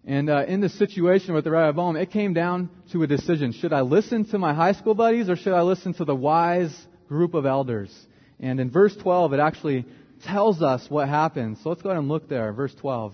[0.05, 3.51] And uh, in the situation with the Rehoboam, it came down to a decision.
[3.51, 6.73] Should I listen to my high school buddies or should I listen to the wise
[7.09, 7.93] group of elders?
[8.39, 9.85] And in verse 12, it actually
[10.23, 11.59] tells us what happens.
[11.63, 12.53] So let's go ahead and look there.
[12.53, 13.13] Verse 12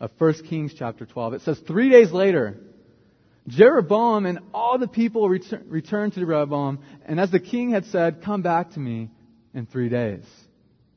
[0.00, 1.34] of 1 Kings chapter 12.
[1.34, 2.58] It says, Three days later,
[3.46, 8.22] Jeroboam and all the people return, returned to Jeroboam, and as the king had said,
[8.22, 9.10] Come back to me
[9.54, 10.24] in three days.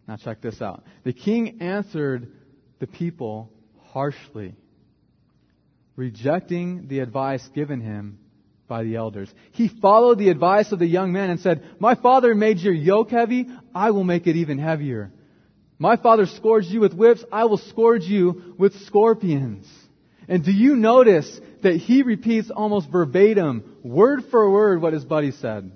[0.08, 0.84] Now check this out.
[1.04, 2.32] The king answered
[2.80, 3.52] the people
[3.92, 4.56] harshly,
[5.96, 8.20] rejecting the advice given him
[8.68, 9.34] by the elders.
[9.52, 13.10] He followed the advice of the young man and said, My father made your yoke
[13.10, 15.12] heavy, I will make it even heavier.
[15.80, 19.68] My father scourged you with whips, I will scourge you with scorpions.
[20.28, 25.32] And do you notice that he repeats almost verbatim, word for word, what his buddy
[25.32, 25.72] said?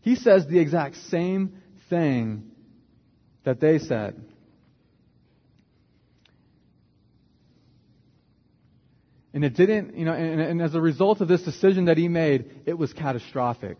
[0.00, 2.50] He says the exact same thing
[3.44, 4.20] that they said.
[9.34, 12.06] And it didn't, you know, and, and, as a result of this decision that he
[12.06, 13.78] made, it was catastrophic.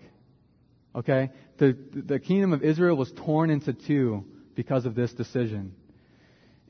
[0.97, 1.31] Okay?
[1.59, 4.25] The, the kingdom of Israel was torn into two
[4.57, 5.73] because of this decision.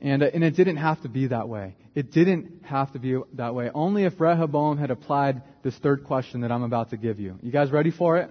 [0.02, 1.76] And, uh, and it didn't have to be that way.
[1.94, 3.70] It didn't have to be that way.
[3.74, 7.38] Only if Rehoboam had applied this third question that I'm about to give you.
[7.40, 8.30] You guys ready for it?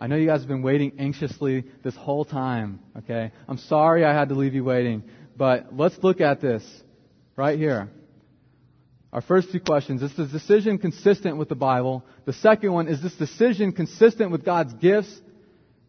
[0.00, 3.32] I know you guys have been waiting anxiously this whole time, okay?
[3.48, 5.02] I'm sorry I had to leave you waiting,
[5.36, 6.62] but let's look at this
[7.34, 7.88] right here.
[9.12, 12.04] Our first two questions is this decision consistent with the Bible?
[12.24, 15.20] The second one is this decision consistent with God's gifts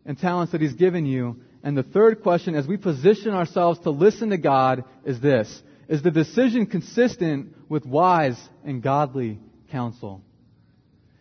[0.06, 1.38] and talents that He's given you?
[1.64, 6.02] And the third question, as we position ourselves to listen to God, is this Is
[6.02, 9.40] the decision consistent with wise and godly
[9.72, 10.22] counsel?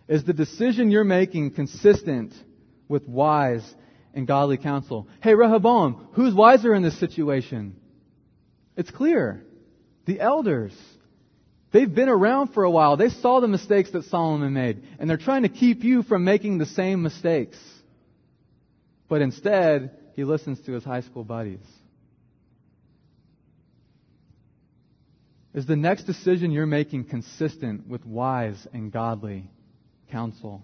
[0.09, 2.33] Is the decision you're making consistent
[2.89, 3.65] with wise
[4.15, 5.09] and godly counsel?
[5.21, 7.75] Hey, Rehoboam, who's wiser in this situation?
[8.77, 9.45] It's clear.
[10.05, 10.73] The elders.
[11.73, 12.97] They've been around for a while.
[12.97, 16.59] They saw the mistakes that Solomon made, and they're trying to keep you from making
[16.59, 17.59] the same mistakes.
[19.09, 21.61] But instead, he listens to his high school buddies.
[25.55, 29.49] Is the next decision you're making consistent with wise and godly
[30.11, 30.63] counsel?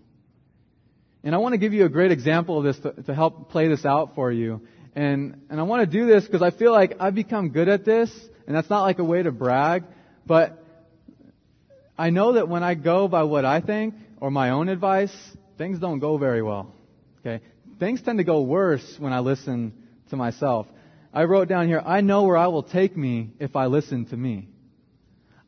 [1.24, 3.68] And I want to give you a great example of this to, to help play
[3.68, 4.60] this out for you.
[4.94, 7.84] And, and I want to do this because I feel like I've become good at
[7.84, 8.10] this,
[8.46, 9.84] and that's not like a way to brag,
[10.26, 10.61] but
[12.02, 15.14] I know that when I go by what I think or my own advice,
[15.56, 16.74] things don't go very well.
[17.20, 17.44] Okay?
[17.78, 19.72] Things tend to go worse when I listen
[20.10, 20.66] to myself.
[21.14, 24.16] I wrote down here, I know where I will take me if I listen to
[24.16, 24.48] me.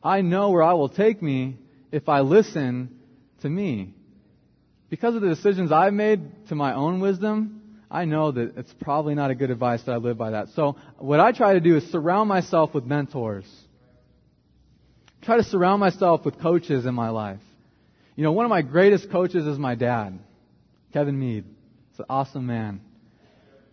[0.01, 1.57] I know where I will take me
[1.91, 3.01] if I listen
[3.43, 3.93] to me.
[4.91, 9.17] Because of the decisions I've made to my own wisdom, I know that it's probably
[9.17, 10.51] not a good advice that I live by that.
[10.55, 13.45] So what I try to do is surround myself with mentors.
[15.25, 17.41] Try to surround myself with coaches in my life.
[18.15, 20.19] You know, one of my greatest coaches is my dad,
[20.93, 21.45] Kevin Mead.
[21.91, 22.81] He's an awesome man.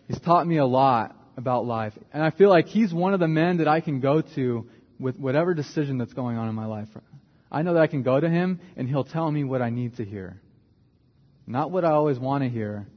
[0.08, 1.94] He's taught me a lot about life.
[2.14, 4.68] And I feel like he's one of the men that I can go to
[5.00, 6.88] with whatever decision that's going on in my life.
[7.52, 9.98] I know that I can go to him and he'll tell me what I need
[9.98, 10.40] to hear.
[11.46, 12.88] Not what I always want to hear,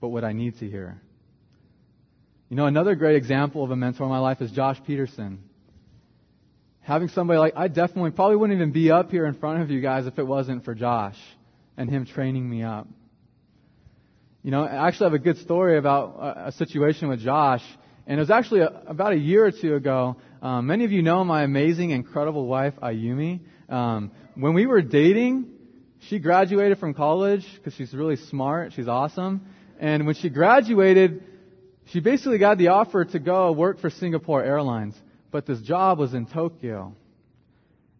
[0.00, 1.00] but what I need to hear.
[2.48, 5.44] You know, another great example of a mentor in my life is Josh Peterson.
[6.90, 9.80] Having somebody like, I definitely probably wouldn't even be up here in front of you
[9.80, 11.16] guys if it wasn't for Josh
[11.76, 12.88] and him training me up.
[14.42, 16.16] You know, I actually have a good story about
[16.48, 17.62] a, situation with Josh.
[18.08, 20.16] And it was actually a, about a year or two ago.
[20.42, 23.38] Um, many of you know my amazing, incredible wife, Ayumi.
[23.68, 25.46] Um, when we were dating,
[26.08, 28.72] she graduated from college because she's really smart.
[28.72, 29.46] She's awesome.
[29.78, 31.22] And when she graduated,
[31.92, 35.00] she basically got the offer to go work for Singapore Airlines.
[35.30, 36.94] But this job was in Tokyo.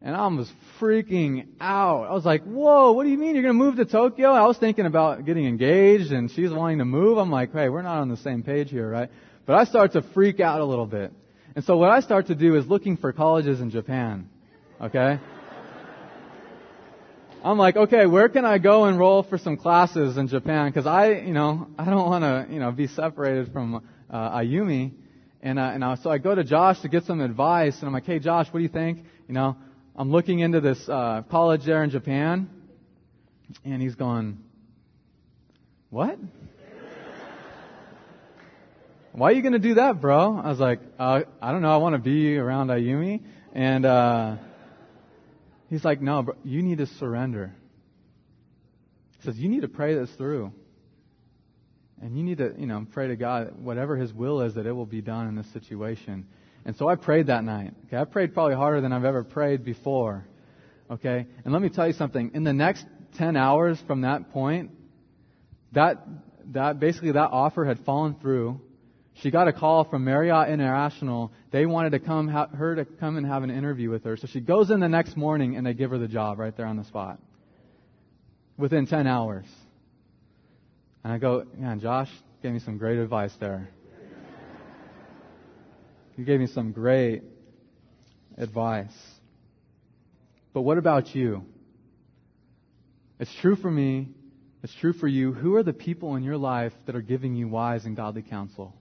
[0.03, 2.05] And I was freaking out.
[2.05, 4.31] I was like, whoa, what do you mean you're going to move to Tokyo?
[4.31, 7.19] I was thinking about getting engaged and she's wanting to move.
[7.19, 9.11] I'm like, hey, we're not on the same page here, right?
[9.45, 11.13] But I start to freak out a little bit.
[11.55, 14.31] And so what I start to do is looking for colleges in Japan.
[14.81, 15.19] Okay?
[17.45, 20.71] I'm like, okay, where can I go enroll for some classes in Japan?
[20.71, 24.93] Because I, you know, I don't want to, you know, be separated from uh, Ayumi.
[25.43, 27.93] And, uh, and I, so I go to Josh to get some advice, and I'm
[27.93, 28.99] like, hey, Josh, what do you think?
[29.27, 29.57] You know,
[29.97, 32.51] I'm looking into this uh, college there in Japan,
[33.65, 34.39] and he's going,
[35.89, 36.19] what?
[39.13, 40.39] Why are you going to do that, bro?
[40.39, 41.73] I was like, uh, I don't know.
[41.73, 43.23] I want to be around Ayumi,
[43.55, 43.85] and.
[43.85, 44.37] Uh,
[45.71, 47.55] He's like, no, bro, you need to surrender.
[49.19, 50.53] He says, you need to pray this through.
[52.03, 54.73] And you need to, you know, pray to God, whatever His will is, that it
[54.73, 56.27] will be done in this situation.
[56.65, 57.75] And so I prayed that night.
[57.87, 60.27] Okay, I prayed probably harder than I've ever prayed before.
[60.91, 62.33] Okay, and let me tell you something.
[62.35, 62.87] In the next
[63.17, 64.71] 10 hours from that point,
[65.73, 66.07] that,
[66.53, 68.61] that, basically that offer had fallen through.
[69.15, 71.33] She got a call from Marriott International.
[71.51, 74.17] They wanted to come, her to come and have an interview with her.
[74.17, 76.67] So she goes in the next morning and they give her the job right there
[76.67, 77.19] on the spot.
[78.57, 79.47] Within 10 hours.
[81.03, 82.11] And I go, man, Josh
[82.43, 83.69] gave me some great advice there.
[86.17, 87.23] You gave me some great
[88.37, 88.93] advice.
[90.53, 91.45] But what about you?
[93.19, 94.09] It's true for me.
[94.63, 95.33] It's true for you.
[95.33, 98.75] Who are the people in your life that are giving you wise and godly counsel?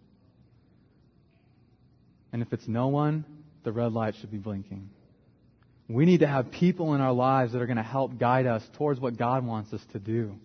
[2.33, 3.23] And if it's no one,
[3.63, 4.89] the red light should be blinking.
[5.87, 8.63] We need to have people in our lives that are going to help guide us
[8.77, 10.35] towards what God wants us to do.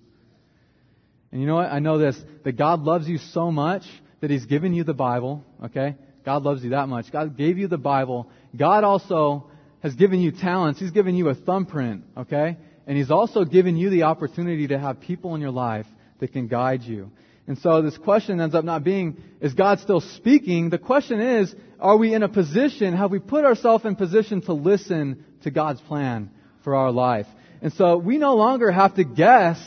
[1.35, 1.73] And you know what?
[1.73, 3.83] I know this, that God loves you so much
[4.21, 5.97] that He's given you the Bible, okay?
[6.25, 7.11] God loves you that much.
[7.11, 8.31] God gave you the Bible.
[8.57, 9.51] God also
[9.83, 10.79] has given you talents.
[10.79, 12.57] He's given you a thumbprint, okay?
[12.87, 15.87] And He's also given you the opportunity to have people in your life
[16.21, 17.11] that can guide you.
[17.49, 20.71] And so this question ends up not being, is God still speaking?
[20.71, 24.53] The question is, are we in a position, have we put ourselves in position to
[24.53, 26.31] listen to God's plan
[26.63, 27.27] for our life?
[27.61, 29.59] And so we no longer have to guess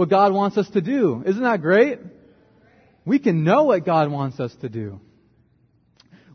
[0.00, 1.22] what God wants us to do.
[1.26, 1.98] Isn't that great?
[3.04, 4.98] We can know what God wants us to do.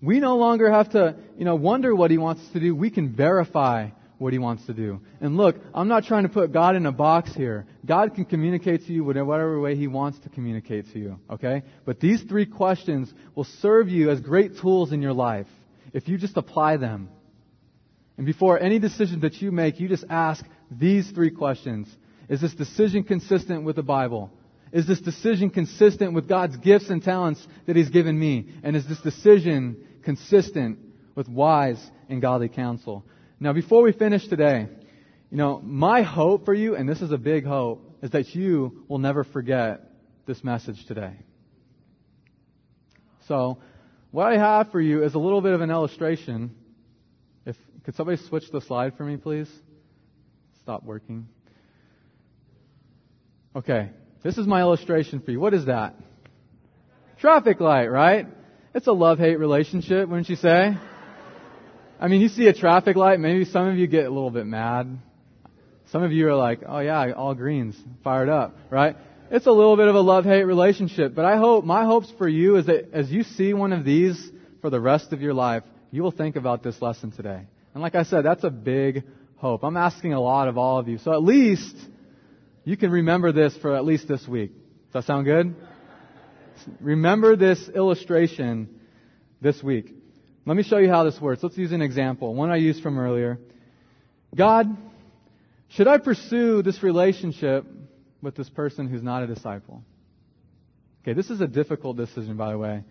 [0.03, 2.75] We no longer have to, you know, wonder what He wants us to do.
[2.75, 3.89] We can verify
[4.19, 5.01] what he wants to do.
[5.19, 7.65] And look, I'm not trying to put God in a box here.
[7.85, 11.63] God can communicate to you whatever way he wants to communicate to you, okay?
[11.85, 15.47] But these three questions will serve you as great tools in your life
[15.91, 17.09] if you just apply them.
[18.15, 21.93] And before any decision that you make, you just ask these three questions.
[22.29, 24.31] Is this decision consistent with the Bible?
[24.71, 28.49] Is this decision consistent with God's gifts and talents that He's given me?
[28.63, 30.79] And is this decision consistent
[31.15, 33.05] with wise and godly counsel?
[33.39, 34.67] Now, before we finish today,
[35.29, 38.83] you know, my hope for you, and this is a big hope, is that you
[38.87, 39.91] will never forget
[40.25, 41.13] this message today.
[43.27, 43.59] So,
[44.11, 46.55] what I have for you is a little bit of an illustration.
[47.45, 49.49] If could somebody switch the slide for me, please?
[50.61, 51.27] Stop working.
[53.55, 53.89] Okay,
[54.21, 55.39] this is my illustration for you.
[55.39, 55.95] What is that?
[57.19, 58.27] Traffic light, right?
[58.73, 60.77] It's a love-hate relationship, wouldn't you say?
[61.97, 64.45] I mean, you see a traffic light, maybe some of you get a little bit
[64.45, 64.99] mad.
[65.89, 68.97] Some of you are like, oh yeah, all greens, fired up, right?
[69.31, 72.57] It's a little bit of a love-hate relationship, but I hope, my hopes for you
[72.57, 76.03] is that as you see one of these for the rest of your life, you
[76.03, 77.43] will think about this lesson today.
[77.73, 79.05] And like I said, that's a big
[79.37, 79.63] hope.
[79.63, 80.97] I'm asking a lot of all of you.
[80.97, 81.73] So at least
[82.65, 84.51] you can remember this for at least this week.
[84.51, 85.55] Does that sound good?
[86.81, 88.79] Remember this illustration
[89.39, 89.93] this week.
[90.47, 91.43] Let me show you how this works.
[91.43, 93.37] Let's use an example, one I used from earlier.
[94.35, 94.75] God,
[95.69, 97.65] should I pursue this relationship
[98.21, 99.83] with this person who's not a disciple?
[101.03, 102.83] Okay, this is a difficult decision, by the way.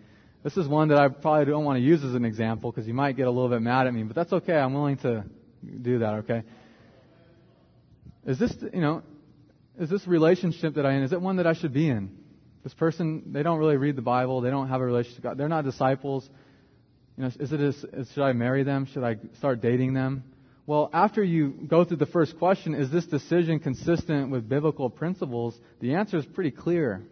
[0.43, 2.93] This is one that I probably don't want to use as an example because you
[2.93, 4.55] might get a little bit mad at me, but that's okay.
[4.55, 5.25] I'm willing to
[5.81, 6.43] do that, okay?
[8.25, 9.03] Is this, you know,
[9.79, 12.11] is this relationship that I am in, is it one that I should be in?
[12.63, 14.41] This person, they don't really read the Bible.
[14.41, 15.37] They don't have a relationship with God.
[15.37, 16.27] They're not disciples.
[17.17, 18.87] You know, is it a, should I marry them?
[18.91, 20.23] Should I start dating them?
[20.65, 25.55] Well, after you go through the first question, is this decision consistent with biblical principles?
[25.79, 27.03] The answer is pretty clear.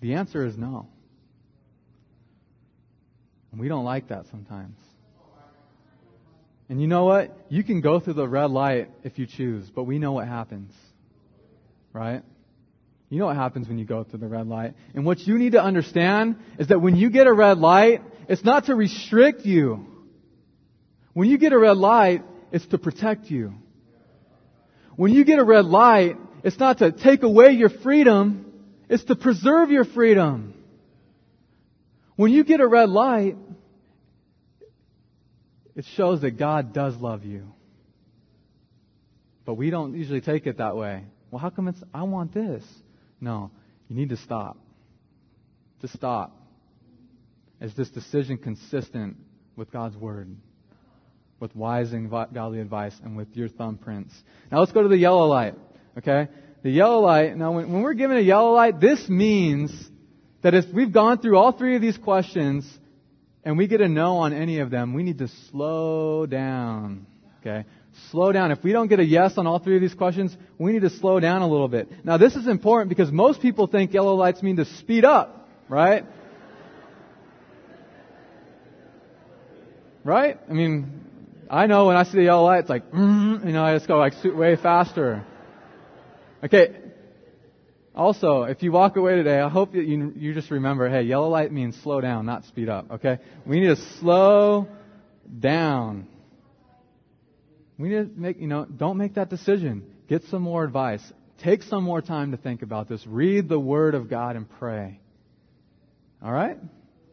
[0.00, 0.88] The answer is no.
[3.52, 4.76] And we don't like that sometimes.
[6.68, 7.36] And you know what?
[7.48, 10.72] You can go through the red light if you choose, but we know what happens.
[11.92, 12.22] Right?
[13.10, 14.74] You know what happens when you go through the red light.
[14.94, 18.42] And what you need to understand is that when you get a red light, it's
[18.42, 19.86] not to restrict you.
[21.12, 23.54] When you get a red light, it's to protect you.
[24.96, 28.52] When you get a red light, it's not to take away your freedom,
[28.88, 30.54] it's to preserve your freedom.
[32.16, 33.36] When you get a red light,
[35.76, 37.52] it shows that God does love you.
[39.44, 41.04] But we don't usually take it that way.
[41.30, 42.64] Well, how come it's, I want this?
[43.20, 43.50] No,
[43.88, 44.56] you need to stop.
[45.82, 46.40] To stop.
[47.60, 49.16] Is this decision consistent
[49.56, 50.34] with God's Word?
[51.40, 54.12] With wise and godly advice and with your thumbprints?
[54.50, 55.54] Now let's go to the yellow light.
[55.98, 56.28] Okay?
[56.62, 59.70] The yellow light, now when, when we're given a yellow light, this means
[60.42, 62.66] that if we've gone through all three of these questions
[63.44, 67.06] and we get a no on any of them, we need to slow down.
[67.40, 67.66] Okay?
[68.10, 68.50] Slow down.
[68.50, 70.90] If we don't get a yes on all three of these questions, we need to
[70.90, 71.88] slow down a little bit.
[72.04, 76.04] Now this is important because most people think yellow lights mean to speed up, right?
[80.02, 80.38] Right?
[80.48, 81.04] I mean,
[81.50, 83.86] I know when I see the yellow light, it's like, mm, you know, I just
[83.86, 85.24] go like way faster.
[86.42, 86.76] Okay,
[87.94, 91.28] also, if you walk away today, I hope that you, you just remember, hey, yellow
[91.28, 93.18] light means slow down, not speed up, okay?
[93.46, 94.68] We need to slow
[95.38, 96.08] down.
[97.78, 99.84] We need to make, you know, don't make that decision.
[100.08, 101.02] Get some more advice.
[101.42, 103.04] Take some more time to think about this.
[103.06, 104.98] Read the Word of God and pray.
[106.22, 106.58] Alright?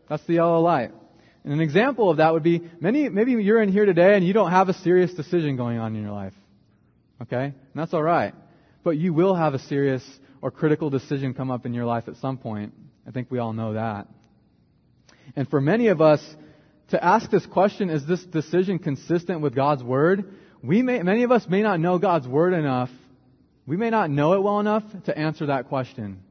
[0.10, 0.92] That's the yellow light.
[1.44, 4.34] And an example of that would be many, maybe you're in here today and you
[4.34, 6.34] don't have a serious decision going on in your life.
[7.22, 7.46] Okay?
[7.46, 8.34] And that's alright.
[8.84, 10.04] But you will have a serious
[10.42, 12.74] or critical decision come up in your life at some point.
[13.08, 14.08] I think we all know that.
[15.36, 16.22] And for many of us,
[16.90, 20.26] to ask this question, is this decision consistent with God's Word?
[20.62, 22.90] We may, many of us may not know God's Word enough.
[23.66, 26.22] We may not know it well enough to answer that question.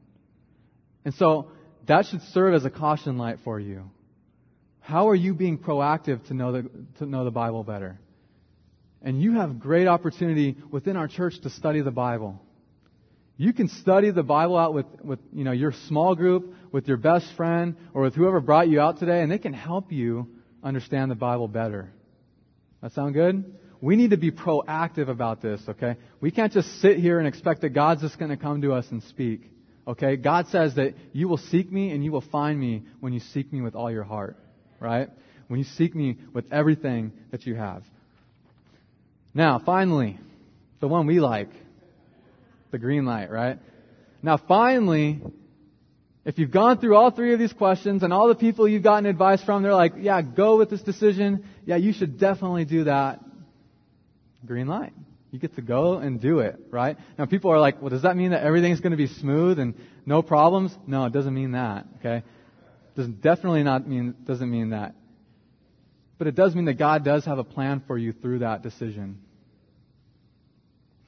[1.03, 1.51] And so,
[1.87, 3.89] that should serve as a caution light for you.
[4.81, 7.99] How are you being proactive to know the, to know the Bible better?
[9.01, 12.39] And you have great opportunity within our church to study the Bible.
[13.41, 16.97] You can study the Bible out with, with you know, your small group, with your
[16.97, 20.27] best friend, or with whoever brought you out today, and they can help you
[20.63, 21.91] understand the Bible better.
[22.83, 23.51] That sound good?
[23.81, 25.95] We need to be proactive about this, okay?
[26.19, 28.85] We can't just sit here and expect that God's just going to come to us
[28.91, 29.49] and speak.
[29.87, 30.17] Okay?
[30.17, 33.51] God says that you will seek me and you will find me when you seek
[33.51, 34.37] me with all your heart.
[34.79, 35.09] Right?
[35.47, 37.81] When you seek me with everything that you have.
[39.33, 40.19] Now, finally,
[40.79, 41.49] the one we like
[42.71, 43.59] the green light, right?
[44.23, 45.21] Now finally,
[46.23, 49.05] if you've gone through all three of these questions and all the people you've gotten
[49.05, 51.45] advice from, they're like, yeah, go with this decision.
[51.65, 53.19] Yeah, you should definitely do that.
[54.45, 54.93] Green light.
[55.31, 56.97] You get to go and do it, right?
[57.17, 59.75] Now people are like, well, does that mean that everything's going to be smooth and
[60.05, 60.75] no problems?
[60.85, 62.23] No, it doesn't mean that, okay?
[62.95, 64.93] Does definitely not mean, doesn't mean that.
[66.17, 69.19] But it does mean that God does have a plan for you through that decision.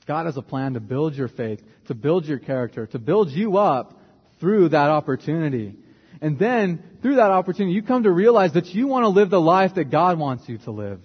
[0.06, 3.58] God has a plan to build your faith, to build your character, to build you
[3.58, 3.99] up
[4.39, 5.76] through that opportunity.
[6.22, 9.41] And then, through that opportunity, you come to realize that you want to live the
[9.41, 10.99] life that God wants you to live.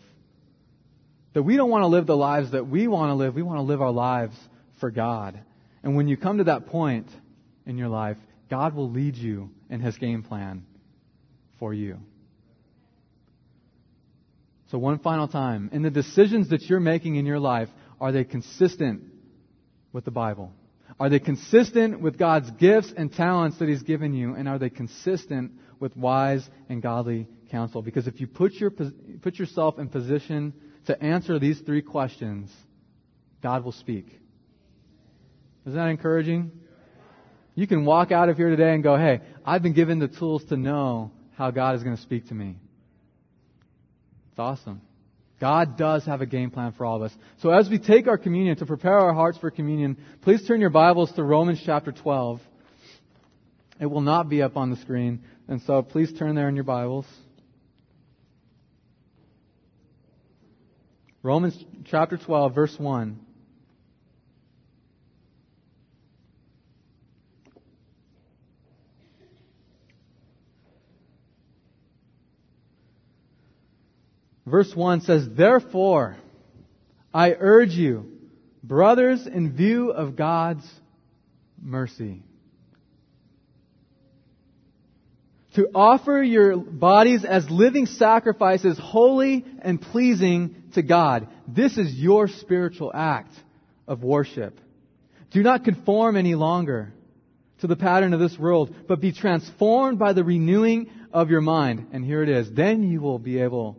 [1.35, 3.35] That we don't want to live the lives that we want to live.
[3.35, 4.37] We want to live our lives
[4.81, 5.39] for God.
[5.83, 7.09] And when you come to that point
[7.67, 8.17] in your life,
[8.51, 10.65] God will lead you in His game plan.
[11.59, 11.99] for you.
[14.71, 17.69] So one final time, in the decisions that you're making in your life,
[18.01, 19.03] are they consistent
[19.93, 20.53] with the Bible?
[21.01, 24.35] Are they consistent with God's gifts and talents that He's given you?
[24.35, 27.83] And are they consistent with wise and godly counsel?
[27.83, 30.53] Because if you put, your, put yourself in position
[30.87, 32.51] to answer these three questions,
[33.43, 34.07] God will speak.
[35.67, 36.51] Isn't that encouraging?
[37.55, 40.45] You can walk out of here today and go, hey, I've been given the tools
[40.47, 42.57] to know how God is going to speak to me.
[44.31, 44.81] It's awesome.
[45.41, 47.13] God does have a game plan for all of us.
[47.41, 50.71] So as we take our communion, to prepare our hearts for communion, please turn your
[50.71, 52.41] Bibles to Romans chapter 12.
[53.81, 56.65] It will not be up on the screen, and so please turn there in your
[56.65, 57.07] Bibles.
[61.23, 63.21] Romans chapter 12, verse 1.
[74.49, 76.17] Verse 1 says, Therefore,
[77.13, 78.13] I urge you,
[78.63, 80.69] brothers, in view of God's
[81.61, 82.23] mercy,
[85.55, 91.27] to offer your bodies as living sacrifices, holy and pleasing to God.
[91.49, 93.33] This is your spiritual act
[93.87, 94.61] of worship.
[95.33, 96.93] Do not conform any longer
[97.61, 101.89] to the pattern of this world, but be transformed by the renewing of your mind.
[101.93, 102.53] And here it is.
[102.53, 103.79] Then you will be able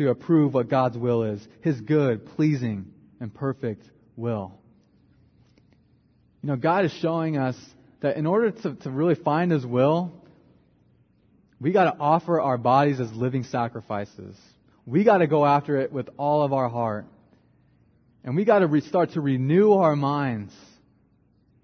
[0.00, 2.86] to approve what God's will is His good, pleasing,
[3.20, 3.84] and perfect
[4.16, 4.58] will.
[6.42, 7.54] You know, God is showing us
[8.00, 10.10] that in order to, to really find His will,
[11.60, 14.34] we got to offer our bodies as living sacrifices.
[14.86, 17.04] We got to go after it with all of our heart.
[18.24, 20.54] And we got to re- start to renew our minds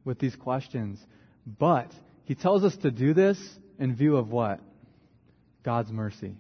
[0.05, 0.99] with these questions.
[1.47, 1.91] But
[2.25, 3.39] He tells us to do this
[3.79, 4.61] in view of what?
[5.63, 6.35] God's mercy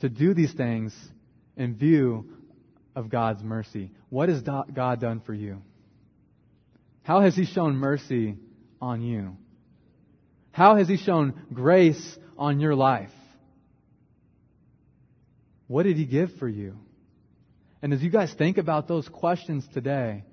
[0.00, 0.94] to do these things
[1.56, 2.26] in view
[2.94, 3.90] of God's mercy.
[4.08, 5.62] What has God done for you?
[7.02, 8.36] How has He shown mercy
[8.80, 9.36] on you?
[10.52, 13.10] How has He shown grace on your life?
[15.66, 16.76] What did He give for you?
[17.82, 20.24] And as you guys think about those questions today,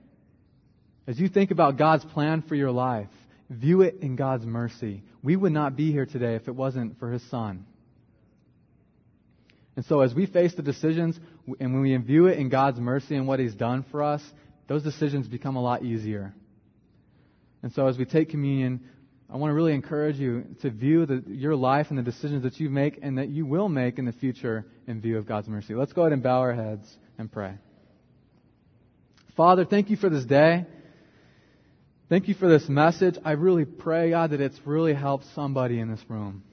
[1.07, 3.09] as you think about God's plan for your life,
[3.49, 5.03] view it in God's mercy.
[5.21, 7.65] We would not be here today if it wasn't for His Son.
[9.75, 11.19] And so as we face the decisions
[11.59, 14.21] and when we view it in God's mercy and what He's done for us,
[14.67, 16.33] those decisions become a lot easier.
[17.61, 18.81] And so as we take communion,
[19.29, 22.59] I want to really encourage you to view the, your life and the decisions that
[22.59, 25.73] you make and that you will make in the future in view of God's mercy.
[25.73, 27.55] Let's go ahead and bow our heads and pray.
[29.35, 30.65] Father, thank you for this day.
[32.07, 33.15] Thank you for this message.
[33.25, 36.43] I really pray, God, that it's really helped somebody in this room.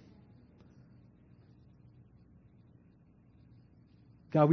[4.33, 4.51] God, we